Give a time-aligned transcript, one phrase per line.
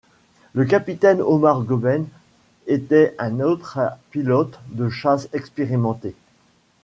[0.53, 2.07] Le capitaine Omar Goben
[2.65, 3.77] était un autre
[4.09, 6.15] pilote de chasse expérimenté.